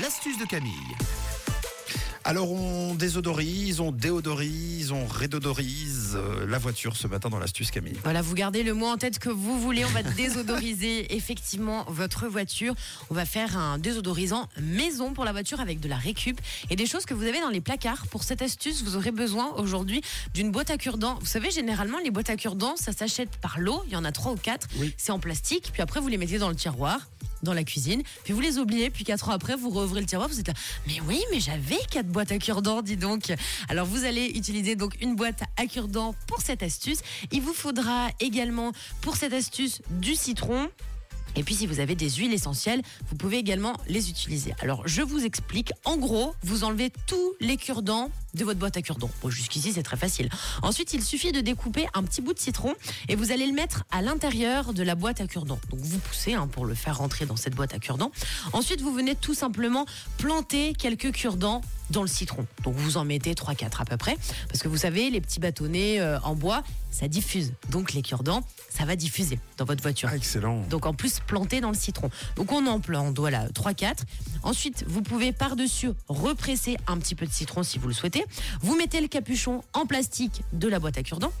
[0.00, 0.72] L'astuce de Camille.
[2.24, 7.98] Alors on désodorise, on déodorise, on rédodorise euh, la voiture ce matin dans l'astuce Camille.
[8.02, 9.84] Voilà, vous gardez le mot en tête que vous voulez.
[9.84, 12.74] On va désodoriser effectivement votre voiture.
[13.10, 16.40] On va faire un désodorisant maison pour la voiture avec de la récup
[16.70, 18.06] et des choses que vous avez dans les placards.
[18.08, 20.00] Pour cette astuce, vous aurez besoin aujourd'hui
[20.32, 21.18] d'une boîte à cure-dents.
[21.20, 23.84] Vous savez, généralement, les boîtes à cure-dents, ça s'achète par lot.
[23.86, 24.66] Il y en a trois ou quatre.
[24.78, 24.92] Oui.
[24.96, 25.70] C'est en plastique.
[25.72, 27.00] Puis après, vous les mettez dans le tiroir
[27.44, 30.28] dans la cuisine, puis vous les oubliez, puis quatre ans après, vous rouvrez le tiroir,
[30.28, 30.54] vous êtes là,
[30.86, 33.32] mais oui, mais j'avais quatre boîtes à cure-dents, dis donc.
[33.68, 36.98] Alors vous allez utiliser donc une boîte à cure-dents pour cette astuce.
[37.30, 40.68] Il vous faudra également pour cette astuce du citron.
[41.36, 44.54] Et puis si vous avez des huiles essentielles, vous pouvez également les utiliser.
[44.60, 45.72] Alors je vous explique.
[45.84, 49.10] En gros, vous enlevez tous les cure-dents de votre boîte à cure-dents.
[49.22, 50.28] Bon, jusqu'ici c'est très facile.
[50.62, 52.74] Ensuite, il suffit de découper un petit bout de citron
[53.08, 55.60] et vous allez le mettre à l'intérieur de la boîte à cure-dents.
[55.70, 58.12] Donc vous poussez hein, pour le faire rentrer dans cette boîte à cure-dents.
[58.52, 59.86] Ensuite, vous venez tout simplement
[60.18, 62.46] planter quelques cure-dents dans le citron.
[62.62, 64.16] Donc vous en mettez 3-4 à peu près.
[64.48, 67.52] Parce que vous savez, les petits bâtonnets euh, en bois, ça diffuse.
[67.70, 70.08] Donc les cure-dents, ça va diffuser dans votre voiture.
[70.12, 70.62] Ah, excellent.
[70.70, 72.10] Donc en plus planté dans le citron.
[72.36, 73.98] Donc on en plante, voilà, 3-4.
[74.42, 78.24] Ensuite, vous pouvez par-dessus represser un petit peu de citron si vous le souhaitez.
[78.60, 81.32] Vous mettez le capuchon en plastique de la boîte à cure-dents.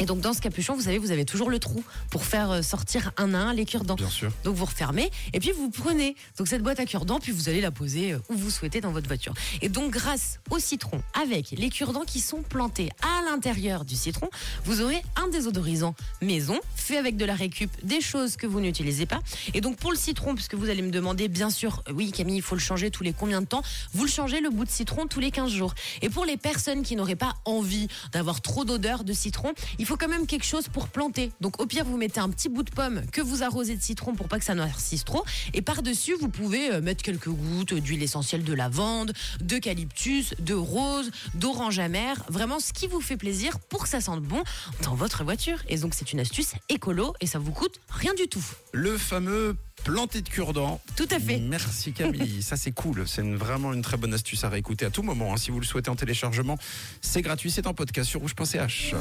[0.00, 2.62] Et donc dans ce capuchon, vous savez, vous avez toujours le trou pour faire euh,
[2.62, 3.96] sortir un à un les cure-dents.
[3.96, 4.30] Bien sûr.
[4.44, 7.60] Donc vous refermez et puis vous prenez donc cette boîte à cure-dents puis vous allez
[7.60, 9.34] la poser euh, où vous souhaitez dans votre voiture.
[9.60, 14.30] Et donc grâce au citron avec les cure-dents qui sont plantés à l'intérieur du citron,
[14.64, 16.58] vous aurez un désodorisant maison
[16.96, 19.20] avec de la récup, des choses que vous n'utilisez pas.
[19.54, 22.36] Et donc pour le citron, puisque vous allez me demander bien sûr, euh, oui Camille,
[22.36, 24.70] il faut le changer tous les combien de temps Vous le changez le bout de
[24.70, 25.74] citron tous les 15 jours.
[26.02, 29.96] Et pour les personnes qui n'auraient pas envie d'avoir trop d'odeur de citron, il faut
[29.96, 31.32] quand même quelque chose pour planter.
[31.40, 34.14] Donc au pire, vous mettez un petit bout de pomme que vous arrosez de citron
[34.14, 35.24] pour pas que ça noircisse trop.
[35.54, 41.10] Et par-dessus, vous pouvez euh, mettre quelques gouttes d'huile essentielle de lavande, d'eucalyptus, de rose,
[41.34, 42.24] d'orange amère.
[42.28, 44.42] Vraiment ce qui vous fait plaisir pour que ça sente bon
[44.82, 45.58] dans votre voiture.
[45.68, 48.44] Et donc c'est une astuce écolo et ça vous coûte rien du tout.
[48.72, 50.80] Le fameux planté de cure-dents.
[50.96, 51.38] Tout à fait.
[51.38, 53.06] Merci Camille, ça c'est cool.
[53.06, 55.32] C'est vraiment une très bonne astuce à réécouter à tout moment.
[55.34, 55.36] hein.
[55.36, 56.56] Si vous le souhaitez en téléchargement,
[57.00, 58.94] c'est gratuit, c'est en podcast sur rouge.ch.